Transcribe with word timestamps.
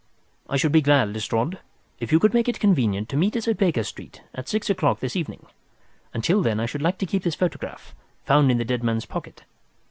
I 0.49 0.57
should 0.57 0.71
be 0.71 0.81
glad, 0.81 1.13
Lestrade, 1.13 1.59
if 1.99 2.11
you 2.11 2.17
could 2.17 2.33
make 2.33 2.49
it 2.49 2.59
convenient 2.59 3.07
to 3.09 3.15
meet 3.15 3.37
us 3.37 3.47
at 3.47 3.57
Baker 3.59 3.83
Street 3.83 4.23
at 4.33 4.49
six 4.49 4.67
o'clock 4.67 4.99
this 4.99 5.15
evening. 5.15 5.45
Until 6.11 6.41
then 6.41 6.59
I 6.59 6.65
should 6.65 6.81
like 6.81 6.97
to 6.97 7.05
keep 7.05 7.21
this 7.21 7.35
photograph, 7.35 7.93
found 8.25 8.49
in 8.49 8.57
the 8.57 8.65
dead 8.65 8.83
man's 8.83 9.05
pocket. 9.05 9.43